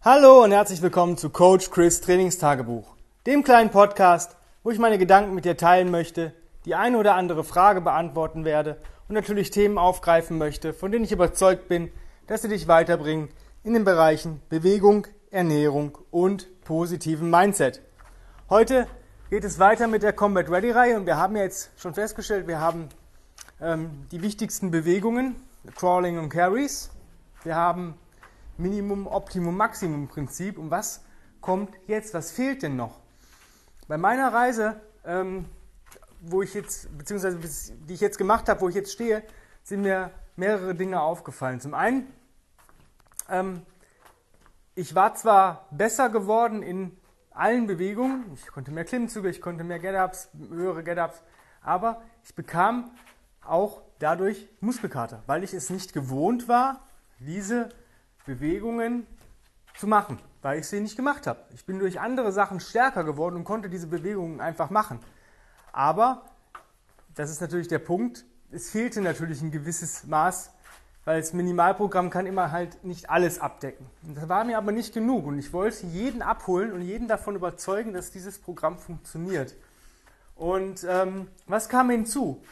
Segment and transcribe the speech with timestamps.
[0.00, 2.94] Hallo und herzlich willkommen zu Coach Chris Trainingstagebuch,
[3.26, 6.32] dem kleinen Podcast, wo ich meine Gedanken mit dir teilen möchte,
[6.66, 8.76] die eine oder andere Frage beantworten werde
[9.08, 11.90] und natürlich Themen aufgreifen möchte, von denen ich überzeugt bin,
[12.28, 13.28] dass sie dich weiterbringen
[13.64, 17.82] in den Bereichen Bewegung, Ernährung und positiven Mindset.
[18.48, 18.86] Heute
[19.30, 22.60] geht es weiter mit der Combat Ready Reihe und wir haben jetzt schon festgestellt, wir
[22.60, 22.88] haben
[23.60, 25.34] ähm, die wichtigsten Bewegungen,
[25.74, 26.90] Crawling und Carries.
[27.42, 27.96] Wir haben
[28.58, 30.58] Minimum, Optimum, Maximum Prinzip.
[30.58, 31.02] Und was
[31.40, 32.14] kommt jetzt?
[32.14, 33.00] Was fehlt denn noch?
[33.86, 35.46] Bei meiner Reise, ähm,
[36.20, 39.22] wo ich jetzt, beziehungsweise die ich jetzt gemacht habe, wo ich jetzt stehe,
[39.62, 41.60] sind mir mehrere Dinge aufgefallen.
[41.60, 42.12] Zum einen,
[43.28, 43.62] ähm,
[44.74, 46.96] ich war zwar besser geworden in
[47.30, 51.22] allen Bewegungen, ich konnte mehr Klimmzüge, ich konnte mehr Get-Ups, höhere Get-Ups,
[51.62, 52.90] aber ich bekam
[53.44, 56.86] auch dadurch Muskelkater, weil ich es nicht gewohnt war,
[57.20, 57.68] diese
[58.28, 59.06] Bewegungen
[59.78, 61.40] zu machen, weil ich sie nicht gemacht habe.
[61.54, 65.00] Ich bin durch andere Sachen stärker geworden und konnte diese Bewegungen einfach machen.
[65.72, 66.22] Aber,
[67.14, 70.52] das ist natürlich der Punkt, es fehlte natürlich ein gewisses Maß,
[71.04, 73.86] weil das Minimalprogramm kann immer halt nicht alles abdecken.
[74.02, 77.34] Und das war mir aber nicht genug und ich wollte jeden abholen und jeden davon
[77.34, 79.54] überzeugen, dass dieses Programm funktioniert.
[80.36, 82.42] Und ähm, was kam hinzu?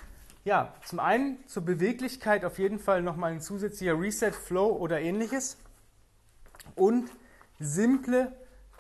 [0.45, 5.59] Ja, zum einen zur Beweglichkeit auf jeden Fall nochmal ein zusätzlicher Reset, Flow oder ähnliches.
[6.77, 7.11] Und
[7.59, 8.33] simple,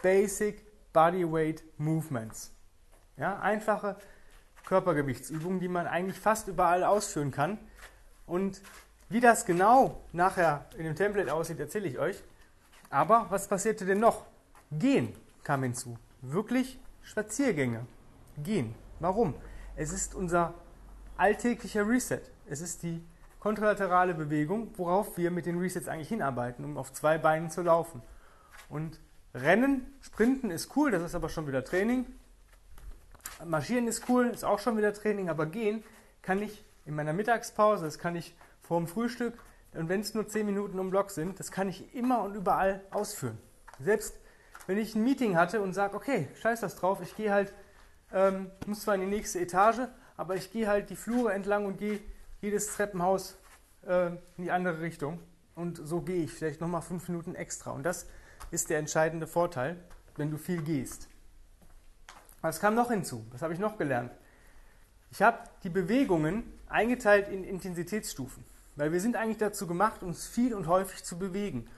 [0.02, 2.52] basic Bodyweight Movements.
[3.16, 3.96] Ja, einfache
[4.66, 7.58] Körpergewichtsübungen, die man eigentlich fast überall ausführen kann.
[8.26, 8.60] Und
[9.08, 12.22] wie das genau nachher in dem Template aussieht, erzähle ich euch.
[12.90, 14.26] Aber was passierte denn noch?
[14.70, 15.96] Gehen kam hinzu.
[16.22, 17.86] Wirklich Spaziergänge.
[18.42, 18.74] Gehen.
[19.00, 19.34] Warum?
[19.76, 20.54] Es ist unser
[21.16, 22.22] alltäglicher Reset.
[22.48, 23.02] Es ist die
[23.46, 28.02] kontralaterale Bewegung, worauf wir mit den Resets eigentlich hinarbeiten, um auf zwei Beinen zu laufen.
[28.68, 28.98] Und
[29.36, 32.06] Rennen, Sprinten ist cool, das ist aber schon wieder Training.
[33.44, 35.84] Marschieren ist cool, ist auch schon wieder Training, aber gehen
[36.22, 39.34] kann ich in meiner Mittagspause, das kann ich vor dem Frühstück
[39.74, 42.80] und wenn es nur 10 Minuten um Block sind, das kann ich immer und überall
[42.90, 43.38] ausführen.
[43.78, 44.18] Selbst
[44.66, 47.54] wenn ich ein Meeting hatte und sage, okay, scheiß das drauf, ich gehe halt,
[48.12, 49.82] ähm, muss zwar in die nächste Etage,
[50.16, 52.00] aber ich gehe halt die Flure entlang und gehe
[52.46, 53.36] jedes Treppenhaus
[53.86, 55.18] äh, in die andere Richtung.
[55.56, 57.72] Und so gehe ich vielleicht nochmal fünf Minuten extra.
[57.72, 58.06] Und das
[58.50, 59.76] ist der entscheidende Vorteil,
[60.16, 61.08] wenn du viel gehst.
[62.42, 63.26] Was kam noch hinzu?
[63.32, 64.12] Was habe ich noch gelernt?
[65.10, 68.44] Ich habe die Bewegungen eingeteilt in Intensitätsstufen,
[68.76, 71.68] weil wir sind eigentlich dazu gemacht, uns viel und häufig zu bewegen.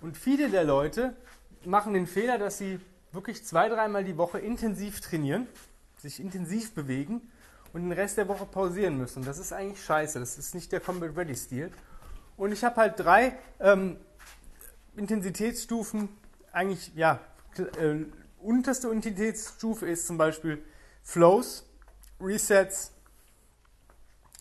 [0.00, 1.16] Und viele der Leute
[1.64, 2.78] machen den Fehler, dass sie
[3.10, 5.48] wirklich zwei, dreimal die Woche intensiv trainieren,
[5.98, 7.22] sich intensiv bewegen
[7.72, 9.24] und den Rest der Woche pausieren müssen.
[9.24, 10.20] Das ist eigentlich scheiße.
[10.20, 11.70] Das ist nicht der Combat Ready Stil.
[12.36, 13.96] Und ich habe halt drei ähm,
[14.96, 16.08] Intensitätsstufen.
[16.52, 17.20] Eigentlich, ja,
[17.58, 18.04] äh,
[18.38, 20.62] unterste Intensitätsstufe ist zum Beispiel
[21.02, 21.64] Flows,
[22.20, 22.92] Resets,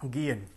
[0.04, 0.50] Gehen.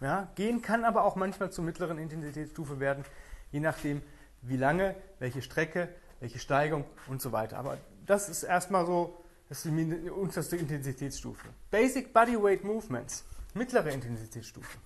[0.00, 3.04] Ja, gehen kann aber auch manchmal zur mittleren Intensitätsstufe werden,
[3.52, 4.02] je nachdem,
[4.40, 7.58] wie lange, welche Strecke, welche Steigung und so weiter.
[7.58, 9.21] Aber das ist erstmal so
[9.52, 11.46] das ist die unterste Intensitätsstufe.
[11.70, 14.78] Basic Bodyweight Movements, mittlere Intensitätsstufe.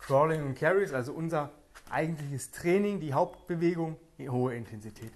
[0.00, 1.52] Crawling und Carries, also unser
[1.88, 5.12] eigentliches Training, die Hauptbewegung, die hohe Intensität.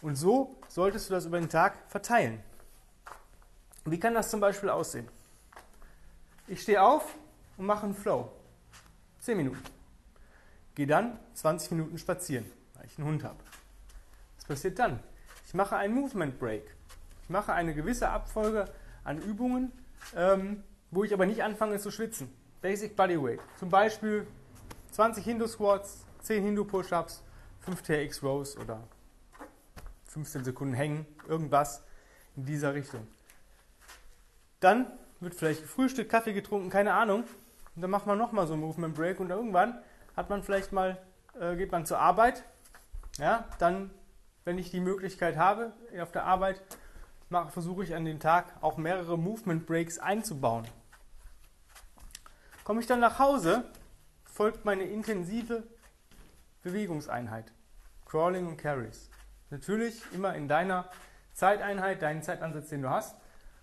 [0.00, 2.40] Und so solltest du das über den Tag verteilen.
[3.84, 5.08] Wie kann das zum Beispiel aussehen?
[6.46, 7.16] Ich stehe auf
[7.56, 8.30] und mache einen Flow.
[9.22, 9.58] 10 Minuten.
[10.76, 13.42] Gehe dann 20 Minuten spazieren, weil ich einen Hund habe.
[14.36, 15.00] Was passiert dann?
[15.48, 16.75] Ich mache einen Movement Break.
[17.26, 18.66] Ich mache eine gewisse Abfolge
[19.02, 19.72] an Übungen,
[20.14, 22.32] ähm, wo ich aber nicht anfange zu schwitzen.
[22.62, 23.40] Basic Bodyweight.
[23.58, 24.28] Zum Beispiel
[24.92, 27.24] 20 Hindu Squats, 10 Hindu Push-Ups,
[27.62, 28.80] 5 TX Rows oder
[30.06, 31.82] 15 Sekunden hängen, irgendwas
[32.36, 33.04] in dieser Richtung.
[34.60, 34.86] Dann
[35.18, 37.24] wird vielleicht Frühstück, Kaffee getrunken, keine Ahnung.
[37.74, 39.80] Und dann macht man nochmal so einen Movement Break und irgendwann
[40.16, 40.96] hat man vielleicht mal,
[41.40, 42.44] äh, geht man zur Arbeit.
[43.18, 43.90] Ja, dann,
[44.44, 46.62] wenn ich die Möglichkeit habe, auf der Arbeit
[47.28, 50.66] versuche ich an den Tag auch mehrere Movement Breaks einzubauen.
[52.64, 53.64] Komme ich dann nach Hause,
[54.24, 55.64] folgt meine intensive
[56.62, 57.52] Bewegungseinheit.
[58.04, 59.10] Crawling und Carries.
[59.50, 60.88] Natürlich immer in deiner
[61.32, 63.16] Zeiteinheit, deinen Zeitansatz, den du hast.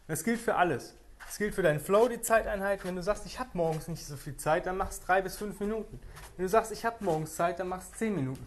[0.07, 0.95] Das gilt für alles.
[1.25, 2.83] Das gilt für deinen Flow, die Zeiteinheit.
[2.85, 5.37] Wenn du sagst, ich habe morgens nicht so viel Zeit, dann machst du drei bis
[5.37, 5.99] fünf Minuten.
[6.35, 8.45] Wenn du sagst, ich habe morgens Zeit, dann machst du zehn Minuten.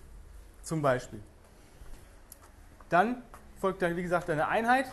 [0.63, 1.23] Zum Beispiel.
[2.89, 3.23] Dann
[3.61, 4.87] folgt dann, wie gesagt, deine Einheit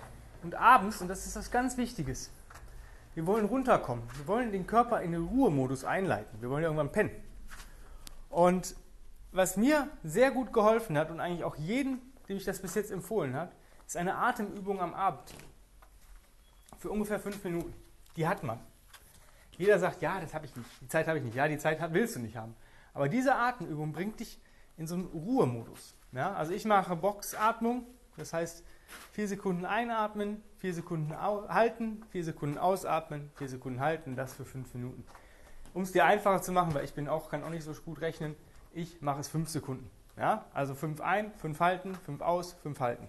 [0.43, 2.29] und abends, und das ist was ganz Wichtiges,
[3.15, 4.03] wir wollen runterkommen.
[4.17, 6.41] Wir wollen den Körper in den Ruhemodus einleiten.
[6.41, 7.11] Wir wollen irgendwann pennen.
[8.29, 8.75] Und
[9.31, 12.91] was mir sehr gut geholfen hat und eigentlich auch jeden, dem ich das bis jetzt
[12.91, 13.51] empfohlen habe,
[13.85, 15.33] ist eine Atemübung am Abend.
[16.79, 17.73] Für ungefähr fünf Minuten.
[18.15, 18.59] Die hat man.
[19.57, 21.79] Jeder sagt, ja, das habe ich nicht, die Zeit habe ich nicht, ja, die Zeit
[21.93, 22.55] willst du nicht haben.
[22.93, 24.39] Aber diese Atemübung bringt dich
[24.77, 25.95] in so einen Ruhemodus.
[26.11, 26.33] Ja?
[26.33, 27.85] Also ich mache Boxatmung,
[28.17, 28.63] das heißt
[29.11, 34.73] vier Sekunden einatmen, vier Sekunden halten, vier Sekunden ausatmen, vier Sekunden halten, das für fünf
[34.73, 35.03] Minuten.
[35.73, 38.01] Um es dir einfacher zu machen, weil ich bin auch, kann auch nicht so gut
[38.01, 38.35] rechnen,
[38.73, 39.89] ich mache es fünf Sekunden.
[40.17, 40.45] Ja?
[40.53, 43.07] Also fünf ein, fünf halten, fünf aus, fünf halten.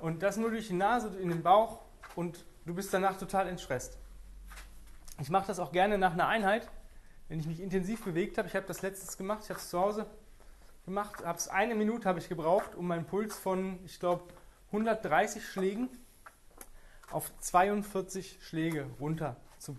[0.00, 1.80] Und das nur durch die Nase, in den Bauch
[2.16, 3.98] und du bist danach total entstresst.
[5.20, 6.68] Ich mache das auch gerne nach einer Einheit,
[7.28, 8.48] wenn ich mich intensiv bewegt habe.
[8.48, 10.06] Ich habe das letztens gemacht, ich habe es zu Hause
[10.88, 14.24] gemacht, habe es eine Minute habe ich gebraucht, um meinen Puls von, ich glaube,
[14.68, 15.88] 130 Schlägen
[17.10, 19.78] auf 42 Schläge runter zu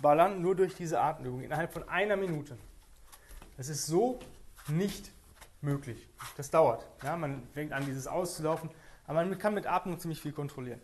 [0.00, 2.56] ballern, nur durch diese Atemübung innerhalb von einer Minute.
[3.56, 4.18] Das ist so
[4.68, 5.10] nicht
[5.60, 6.08] möglich.
[6.36, 6.86] Das dauert.
[7.02, 8.70] Ja, man fängt an, dieses auszulaufen,
[9.06, 10.80] aber man kann mit Atmung ziemlich viel kontrollieren.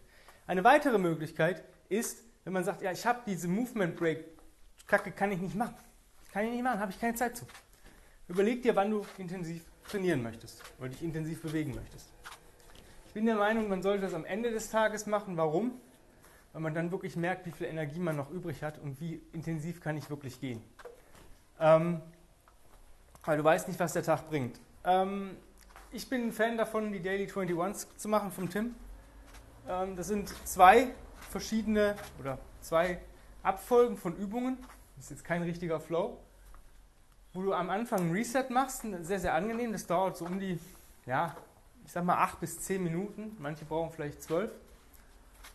[0.47, 4.25] Eine weitere Möglichkeit ist, wenn man sagt, ja, ich habe diese Movement Break,
[4.87, 5.77] Kacke kann ich nicht machen.
[6.33, 7.47] Kann ich nicht machen, habe ich keine Zeit zu.
[8.29, 12.13] Überleg dir, wann du intensiv trainieren möchtest oder dich intensiv bewegen möchtest.
[13.07, 15.37] Ich bin der Meinung, man sollte das am Ende des Tages machen.
[15.37, 15.73] Warum?
[16.53, 19.81] Weil man dann wirklich merkt, wie viel Energie man noch übrig hat und wie intensiv
[19.81, 20.63] kann ich wirklich gehen.
[21.61, 22.01] Ähm,
[23.25, 24.59] weil du weißt nicht, was der Tag bringt.
[24.85, 25.37] Ähm,
[25.91, 28.75] ich bin ein Fan davon, die Daily 21s zu machen vom Tim.
[29.69, 30.89] Ähm, das sind zwei
[31.31, 32.99] verschiedene oder zwei
[33.43, 34.57] Abfolgen von Übungen.
[34.97, 36.19] Das ist jetzt kein richtiger Flow.
[37.35, 39.73] Wo du am Anfang ein Reset machst, sehr, sehr angenehm.
[39.73, 40.59] Das dauert so um die,
[41.07, 41.35] ja,
[41.85, 43.37] ich sag mal acht bis zehn Minuten.
[43.39, 44.51] Manche brauchen vielleicht zwölf.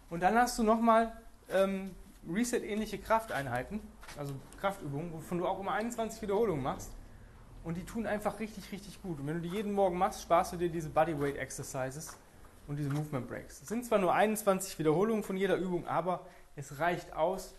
[0.10, 1.12] Und dann hast du nochmal
[1.50, 1.92] ähm,
[2.28, 3.80] Reset-ähnliche Krafteinheiten,
[4.18, 6.92] also Kraftübungen, wovon du auch immer 21 Wiederholungen machst.
[7.64, 9.20] Und die tun einfach richtig, richtig gut.
[9.20, 12.16] Und wenn du die jeden Morgen machst, sparst du dir diese Bodyweight Exercises
[12.68, 13.62] und diese Movement Breaks.
[13.62, 16.26] Es sind zwar nur 21 Wiederholungen von jeder Übung, aber
[16.56, 17.54] es reicht aus.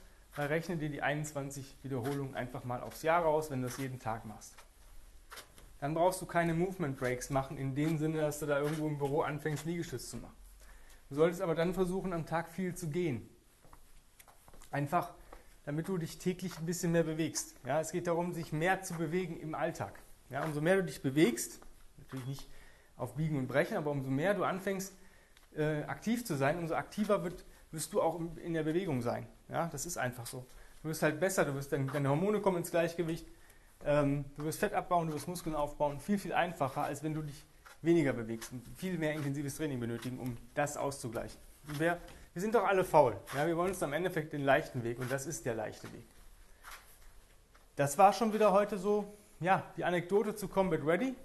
[0.46, 4.24] Rechne dir die 21 Wiederholungen einfach mal aufs Jahr raus, wenn du das jeden Tag
[4.24, 4.54] machst.
[5.80, 8.98] Dann brauchst du keine Movement Breaks machen, in dem Sinne, dass du da irgendwo im
[8.98, 10.36] Büro anfängst, Liegestütz zu machen.
[11.08, 13.28] Du solltest aber dann versuchen, am Tag viel zu gehen.
[14.70, 15.14] Einfach
[15.68, 17.54] damit du dich täglich ein bisschen mehr bewegst.
[17.66, 20.00] Ja, es geht darum, sich mehr zu bewegen im Alltag.
[20.30, 21.60] Ja, umso mehr du dich bewegst,
[21.98, 22.48] natürlich nicht
[22.96, 24.94] auf Biegen und Brechen, aber umso mehr du anfängst,
[25.54, 29.26] äh, aktiv zu sein, umso aktiver wird, wirst du auch in der Bewegung sein.
[29.48, 30.46] Ja, das ist einfach so.
[30.82, 33.26] Du wirst halt besser, du wirst deine, Hormone kommen ins Gleichgewicht,
[33.84, 36.00] ähm, du wirst Fett abbauen, du wirst Muskeln aufbauen.
[36.00, 37.44] Viel, viel einfacher, als wenn du dich
[37.82, 41.40] weniger bewegst und viel mehr intensives Training benötigen, um das auszugleichen.
[41.64, 41.98] Wer
[42.38, 43.16] wir sind doch alle faul.
[43.34, 46.04] Ja, wir wollen uns am Endeffekt den leichten Weg und das ist der leichte Weg.
[47.74, 51.16] Das war schon wieder heute so, ja, die Anekdote zu Combat Ready.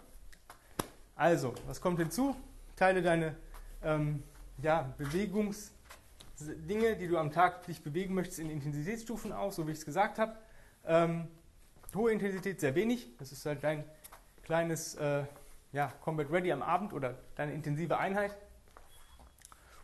[1.15, 2.35] Also, was kommt hinzu?
[2.75, 3.35] Teile deine
[3.83, 4.23] ähm,
[4.57, 4.91] ja,
[6.39, 9.85] Bewegungsdinge, die du am Tag dich bewegen möchtest, in Intensitätsstufen auf, so wie ich es
[9.85, 10.35] gesagt habe.
[10.85, 11.27] Ähm,
[11.95, 13.83] hohe Intensität sehr wenig, das ist halt dein
[14.43, 15.23] kleines äh,
[15.71, 18.35] ja, Combat Ready am Abend oder deine intensive Einheit.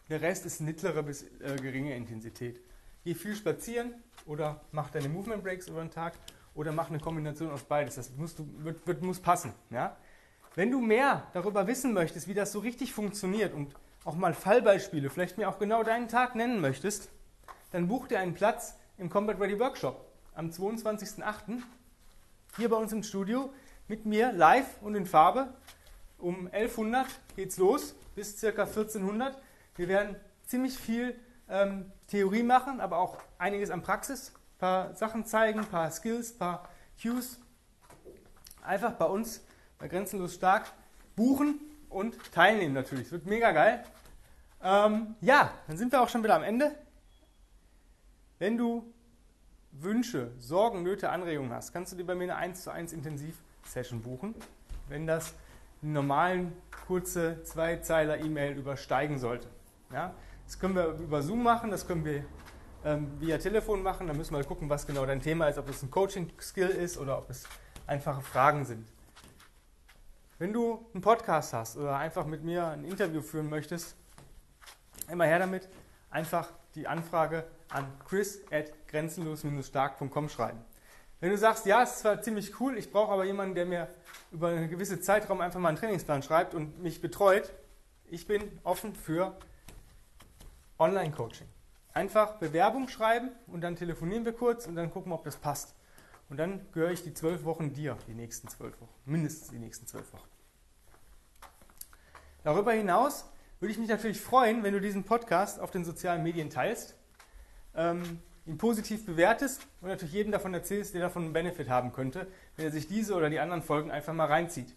[0.10, 2.60] Der Rest ist mittlere bis äh, geringe Intensität.
[3.04, 3.94] Geh viel spazieren
[4.26, 6.14] oder mach deine Movement Breaks über den Tag
[6.56, 7.96] oder mach eine Kombination aus beides.
[7.96, 9.54] Das musst du, wird, wird, muss passen.
[9.70, 9.96] Ja?
[10.56, 13.74] Wenn du mehr darüber wissen möchtest, wie das so richtig funktioniert und
[14.06, 17.10] auch mal Fallbeispiele, vielleicht mir auch genau deinen Tag nennen möchtest,
[17.72, 21.62] dann buch dir einen Platz im Combat Ready Workshop am 22.08.
[22.58, 23.52] hier bei uns im Studio
[23.88, 25.54] mit mir live und in Farbe.
[26.18, 28.48] Um 1100 geht's los bis ca.
[28.48, 29.38] 1400.
[29.76, 30.16] Wir werden
[30.46, 31.16] ziemlich viel
[31.50, 34.30] ähm, Theorie machen, aber auch einiges an Praxis.
[34.30, 36.70] Ein paar Sachen zeigen, ein paar Skills, ein paar
[37.02, 37.40] Cues.
[38.62, 39.42] Einfach bei uns
[39.78, 40.72] bei Grenzenlos Stark
[41.16, 43.08] buchen und teilnehmen natürlich.
[43.08, 43.84] Es wird mega geil.
[44.62, 46.76] Ähm, ja, dann sind wir auch schon wieder am Ende.
[48.38, 48.94] Wenn du
[49.72, 54.02] Wünsche, Sorgen, Nöte, Anregungen hast, kannst du dir bei mir eine 1 zu 1 Intensiv-Session
[54.02, 54.36] buchen.
[54.88, 55.34] Wenn das
[55.82, 56.54] einen normalen
[56.88, 59.48] kurze Zweizeiler-E-Mail übersteigen sollte.
[59.94, 60.14] Ja?
[60.46, 62.26] Das können wir über Zoom machen, das können wir
[62.84, 64.08] ähm, via Telefon machen.
[64.08, 67.18] Da müssen wir gucken, was genau dein Thema ist, ob es ein Coaching-Skill ist oder
[67.18, 67.44] ob es
[67.88, 68.88] einfache Fragen sind.
[70.40, 73.98] Wenn du einen Podcast hast oder einfach mit mir ein Interview führen möchtest,
[75.12, 75.68] immer her damit,
[76.10, 80.62] einfach die Anfrage an chris at grenzenlos-stark.com schreiben.
[81.20, 83.90] Wenn du sagst, ja, es ist zwar ziemlich cool, ich brauche aber jemanden, der mir
[84.32, 87.52] über einen gewissen Zeitraum einfach mal einen Trainingsplan schreibt und mich betreut,
[88.06, 89.36] ich bin offen für
[90.78, 91.50] Online-Coaching.
[91.92, 95.76] Einfach Bewerbung schreiben und dann telefonieren wir kurz und dann gucken, ob das passt.
[96.30, 99.88] Und dann gehöre ich die zwölf Wochen dir, die nächsten zwölf Wochen, mindestens die nächsten
[99.88, 100.28] zwölf Wochen.
[102.44, 103.26] Darüber hinaus
[103.60, 106.96] würde ich mich natürlich freuen, wenn du diesen Podcast auf den sozialen Medien teilst,
[107.76, 112.28] ähm, ihn positiv bewertest und natürlich jedem davon erzählst, der davon einen Benefit haben könnte,
[112.56, 114.76] wenn er sich diese oder die anderen Folgen einfach mal reinzieht.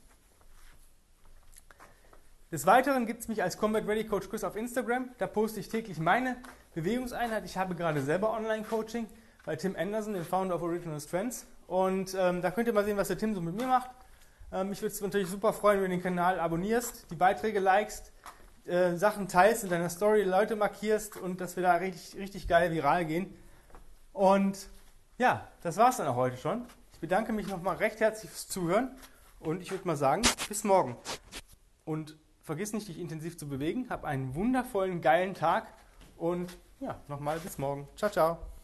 [2.50, 5.08] Des Weiteren gibt es mich als Combat Ready Coach Chris auf Instagram.
[5.16, 6.36] Da poste ich täglich meine
[6.74, 7.46] Bewegungseinheit.
[7.46, 9.06] Ich habe gerade selber Online-Coaching
[9.44, 11.46] bei Tim Anderson, dem Founder of Original Strengths.
[11.66, 13.90] Und ähm, da könnt ihr mal sehen, was der Tim so mit mir macht.
[14.52, 18.12] Ähm, mich würde es natürlich super freuen, wenn du den Kanal abonnierst, die Beiträge likest,
[18.66, 22.70] äh, Sachen teilst in deiner Story, Leute markierst und dass wir da richtig, richtig geil
[22.72, 23.34] viral gehen.
[24.12, 24.68] Und
[25.18, 26.66] ja, das war es dann auch heute schon.
[26.92, 28.94] Ich bedanke mich nochmal recht herzlich fürs Zuhören
[29.40, 30.96] und ich würde mal sagen, bis morgen.
[31.84, 33.86] Und vergiss nicht, dich intensiv zu bewegen.
[33.88, 35.66] Hab einen wundervollen, geilen Tag
[36.16, 37.88] und ja, nochmal bis morgen.
[37.96, 38.52] Ciao, ciao.